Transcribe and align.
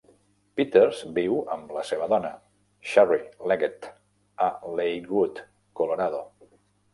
Peters 0.59 1.01
viu 1.17 1.35
amb 1.55 1.73
la 1.75 1.83
seva 1.89 2.07
dona, 2.13 2.31
Sherri 2.93 3.19
Leggett, 3.51 3.87
a 4.47 4.49
Lakewood, 4.81 5.45
Colorado. 5.83 6.25